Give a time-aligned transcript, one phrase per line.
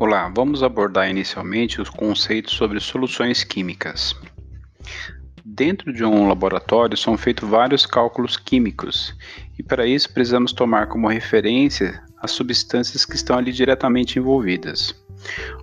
[0.00, 4.14] Olá, vamos abordar inicialmente os conceitos sobre soluções químicas.
[5.44, 9.12] Dentro de um laboratório são feitos vários cálculos químicos
[9.58, 14.94] e para isso precisamos tomar como referência as substâncias que estão ali diretamente envolvidas.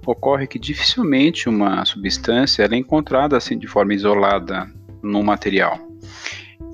[0.05, 4.69] Ocorre que dificilmente uma substância é encontrada assim de forma isolada
[5.01, 5.79] no material.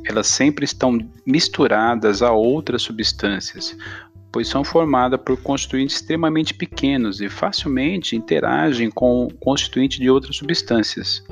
[0.03, 0.97] Elas sempre estão
[1.27, 3.77] misturadas a outras substâncias,
[4.31, 10.37] pois são formadas por constituintes extremamente pequenos e facilmente interagem com o constituinte de outras
[10.37, 11.23] substâncias.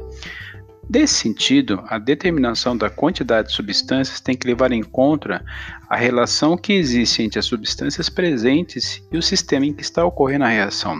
[0.91, 5.45] Nesse sentido, a determinação da quantidade de substâncias tem que levar em conta
[5.87, 10.45] a relação que existe entre as substâncias presentes e o sistema em que está ocorrendo
[10.45, 10.99] a reação.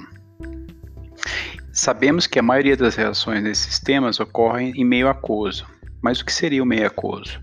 [1.73, 5.65] Sabemos que a maioria das reações nesses sistemas ocorrem em meio aquoso.
[6.01, 7.39] Mas o que seria o meio aquoso?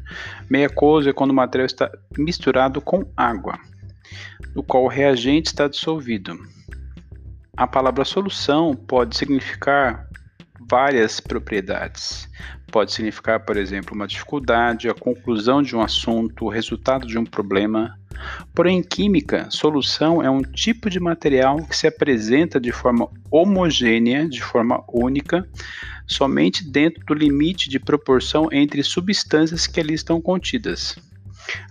[0.49, 3.59] Meio aquoso é quando o material está misturado com água
[4.55, 6.39] no qual o reagente está dissolvido.
[7.57, 10.07] A palavra solução pode significar
[10.69, 12.29] várias propriedades.
[12.71, 17.25] Pode significar, por exemplo, uma dificuldade, a conclusão de um assunto, o resultado de um
[17.25, 17.97] problema.
[18.55, 24.29] Porém, em química, solução é um tipo de material que se apresenta de forma homogênea,
[24.29, 25.49] de forma única,
[26.07, 30.97] somente dentro do limite de proporção entre substâncias que ali estão contidas.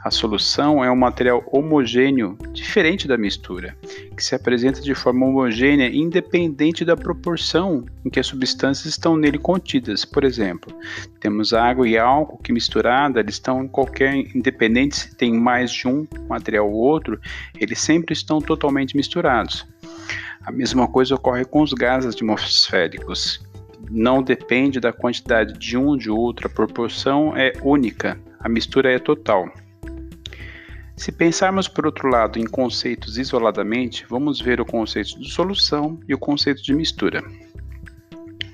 [0.04, 3.76] A solução é um material homogêneo, diferente da mistura,
[4.16, 9.38] que se apresenta de forma homogênea independente da proporção em que as substâncias estão nele
[9.38, 10.06] contidas.
[10.06, 10.72] Por exemplo,
[11.20, 15.88] temos água e álcool que misturada, eles estão em qualquer independente se tem mais de
[15.88, 17.20] um material ou outro,
[17.60, 19.66] eles sempre estão totalmente misturados.
[20.46, 23.44] A mesma coisa ocorre com os gases atmosféricos.
[23.90, 29.00] Não depende da quantidade de um de outro, a proporção é única, a mistura é
[29.00, 29.52] total.
[30.98, 36.14] Se pensarmos por outro lado em conceitos isoladamente, vamos ver o conceito de solução e
[36.14, 37.22] o conceito de mistura.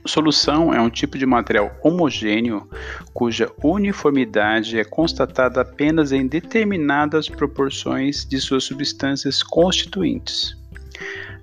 [0.06, 2.68] Solução é um tipo de material homogêneo
[3.14, 10.58] cuja uniformidade é constatada apenas em determinadas proporções de suas substâncias constituintes.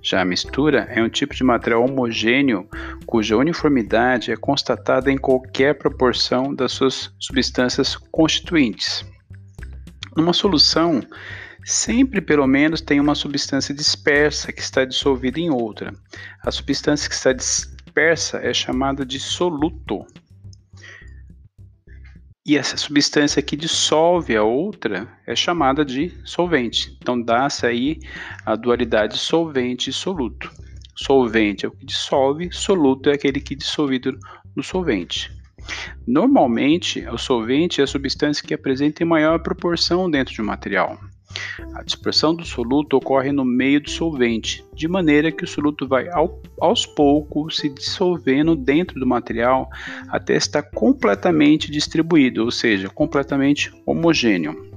[0.01, 2.67] Já a mistura é um tipo de material homogêneo
[3.05, 9.05] cuja uniformidade é constatada em qualquer proporção das suas substâncias constituintes.
[10.19, 11.01] Numa solução,
[11.63, 15.93] sempre pelo menos tem uma substância dispersa que está dissolvida em outra.
[16.43, 20.05] A substância que está dispersa é chamada de soluto.
[22.45, 26.97] E essa substância que dissolve a outra é chamada de solvente.
[27.01, 27.99] Então dá-se aí
[28.45, 30.51] a dualidade solvente e soluto.
[30.97, 34.19] Solvente é o que dissolve, soluto é aquele que é dissolvido
[34.53, 35.38] no solvente.
[36.07, 40.97] Normalmente, o solvente é a substância que apresenta em maior proporção dentro de um material.
[41.75, 46.09] A dispersão do soluto ocorre no meio do solvente, de maneira que o soluto vai
[46.09, 49.69] ao, aos poucos se dissolvendo dentro do material
[50.09, 54.69] até estar completamente distribuído, ou seja, completamente homogêneo.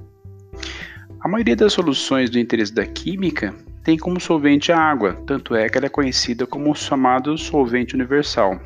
[1.21, 5.69] A maioria das soluções do interesse da química tem como solvente a água, tanto é
[5.69, 8.61] que ela é conhecida como o chamado solvente universal.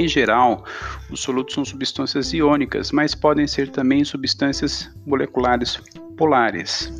[0.00, 0.64] Em geral,
[1.10, 5.78] os solutos são substâncias iônicas, mas podem ser também substâncias moleculares
[6.16, 6.90] polares.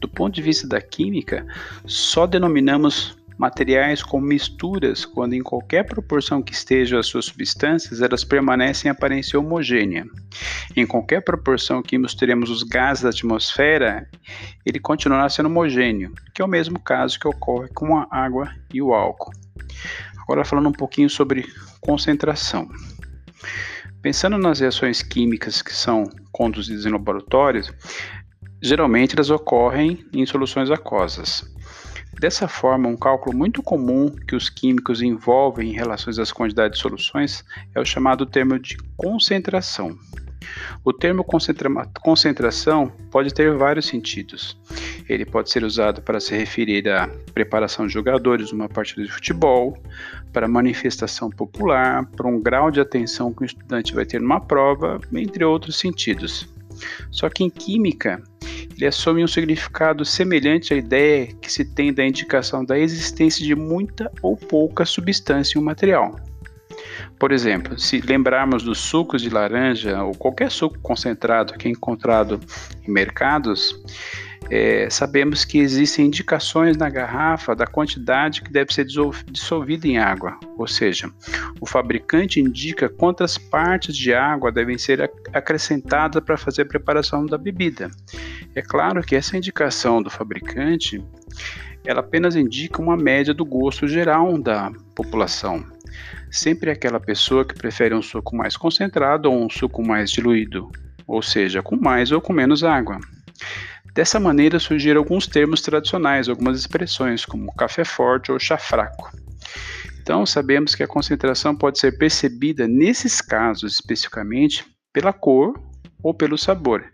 [0.00, 1.46] Do ponto de vista da química,
[1.86, 8.24] só denominamos materiais como misturas quando em qualquer proporção que estejam as suas substâncias, elas
[8.24, 10.04] permanecem em aparência homogênea.
[10.74, 14.10] Em qualquer proporção que misturemos os gases da atmosfera,
[14.66, 18.82] ele continuará sendo homogêneo, que é o mesmo caso que ocorre com a água e
[18.82, 19.30] o álcool.
[20.20, 21.46] Agora falando um pouquinho sobre
[21.88, 22.68] concentração.
[24.02, 27.72] Pensando nas reações químicas que são conduzidas em laboratórios,
[28.62, 31.50] geralmente elas ocorrem em soluções aquosas.
[32.20, 36.82] Dessa forma, um cálculo muito comum que os químicos envolvem em relações às quantidades de
[36.82, 39.96] soluções é o chamado termo de concentração.
[40.84, 41.68] O termo concentra
[42.00, 44.58] concentração pode ter vários sentidos.
[45.08, 49.76] Ele pode ser usado para se referir à preparação de jogadores numa partida de futebol,
[50.32, 55.00] para manifestação popular, para um grau de atenção que o estudante vai ter numa prova,
[55.12, 56.48] entre outros sentidos.
[57.10, 58.22] Só que em química,
[58.78, 63.54] ele assume um significado semelhante à ideia que se tem da indicação da existência de
[63.56, 66.14] muita ou pouca substância em um material.
[67.18, 72.38] Por exemplo, se lembrarmos dos sucos de laranja ou qualquer suco concentrado que é encontrado
[72.86, 73.74] em mercados,
[74.50, 78.86] é, sabemos que existem indicações na garrafa da quantidade que deve ser
[79.30, 81.10] dissolvida em água, ou seja,
[81.60, 87.36] o fabricante indica quantas partes de água devem ser acrescentadas para fazer a preparação da
[87.36, 87.90] bebida.
[88.54, 91.04] É claro que essa indicação do fabricante
[91.84, 95.64] ela apenas indica uma média do gosto geral da população.
[96.30, 100.70] Sempre aquela pessoa que prefere um suco mais concentrado ou um suco mais diluído,
[101.06, 102.98] ou seja, com mais ou com menos água.
[103.98, 109.10] Dessa maneira surgiram alguns termos tradicionais, algumas expressões, como café forte ou chá fraco.
[110.00, 115.60] Então, sabemos que a concentração pode ser percebida nesses casos especificamente pela cor
[116.00, 116.84] ou pelo sabor.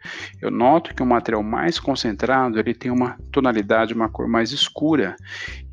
[0.40, 5.14] Eu noto que o material mais concentrado ele tem uma tonalidade, uma cor mais escura,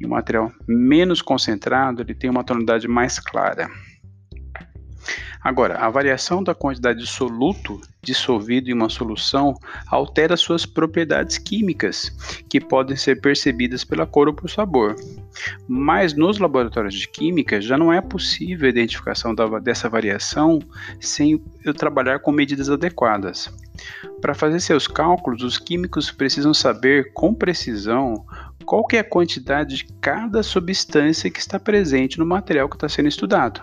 [0.01, 3.69] e o material menos concentrado ele tem uma tonalidade mais clara.
[5.43, 9.55] Agora, a variação da quantidade de soluto dissolvido em uma solução
[9.87, 12.09] altera suas propriedades químicas,
[12.47, 14.95] que podem ser percebidas pela cor ou pelo sabor.
[15.67, 20.59] Mas nos laboratórios de química já não é possível a identificação da, dessa variação
[20.99, 23.51] sem eu trabalhar com medidas adequadas.
[24.21, 28.25] Para fazer seus cálculos, os químicos precisam saber com precisão
[28.63, 33.09] qual é a quantidade de cada substância que está presente no material que está sendo
[33.09, 33.61] estudado.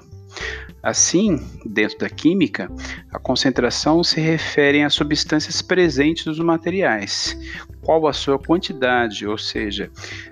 [0.83, 2.71] Assim, dentro da química,
[3.13, 7.37] a concentração se refere às substâncias presentes nos materiais,
[7.83, 9.91] qual a sua quantidade, ou seja,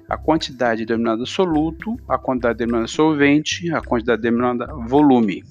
[0.08, 5.42] a quantidade denominada soluto, a quantidade denominada solvente, a quantidade denominada volume.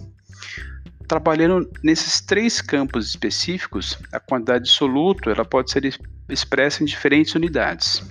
[1.07, 5.83] Trabalhando nesses três campos específicos, a quantidade de soluto ela pode ser
[6.30, 8.01] expressa em diferentes unidades.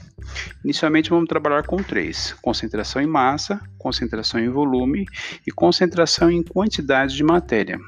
[0.64, 5.06] Inicialmente vamos trabalhar com três: concentração em massa, concentração em volume
[5.46, 7.78] e concentração em quantidade de matéria.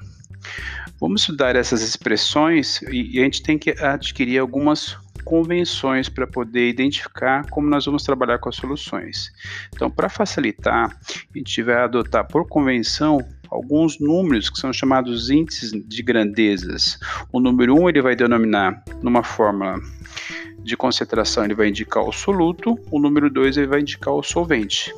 [1.00, 4.96] Vamos estudar essas expressões e a gente tem que adquirir algumas
[5.26, 9.32] convenções para poder identificar como nós vamos trabalhar com as soluções.
[9.74, 13.18] Então, para facilitar, a gente vai adotar por convenção
[13.50, 16.98] alguns números que são chamados índices de grandezas.
[17.32, 19.80] O número 1 um, ele vai denominar numa fórmula
[20.66, 24.92] de concentração ele vai indicar o soluto, o número 2 ele vai indicar o solvente.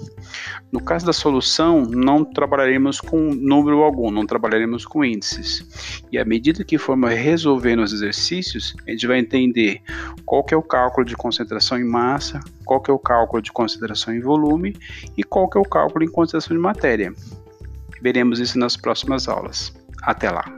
[0.73, 6.03] No caso da solução, não trabalharemos com número algum, não trabalharemos com índices.
[6.11, 9.83] E à medida que formos resolvendo os exercícios, a gente vai entender
[10.25, 13.53] qual que é o cálculo de concentração em massa, qual que é o cálculo de
[13.53, 14.75] concentração em volume
[15.17, 17.13] e qual que é o cálculo em concentração de matéria.
[18.01, 19.73] Veremos isso nas próximas aulas.
[20.03, 20.58] Até lá!